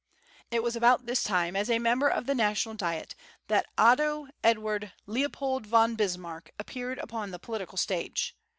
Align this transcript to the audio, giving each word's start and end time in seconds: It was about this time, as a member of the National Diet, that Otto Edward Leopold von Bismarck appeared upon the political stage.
It 0.49 0.63
was 0.63 0.75
about 0.75 1.05
this 1.05 1.23
time, 1.23 1.55
as 1.55 1.69
a 1.69 1.77
member 1.77 2.07
of 2.07 2.25
the 2.25 2.33
National 2.33 2.73
Diet, 2.73 3.13
that 3.49 3.67
Otto 3.77 4.29
Edward 4.43 4.93
Leopold 5.05 5.67
von 5.67 5.93
Bismarck 5.93 6.49
appeared 6.57 6.97
upon 6.97 7.29
the 7.29 7.37
political 7.37 7.77
stage. 7.77 8.35